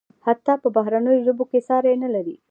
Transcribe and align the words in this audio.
حتی 0.25 0.53
په 0.63 0.67
بهرنیو 0.75 1.23
ژبو 1.25 1.43
کې 1.51 1.59
ساری 1.67 1.93
نلري. 2.03 2.35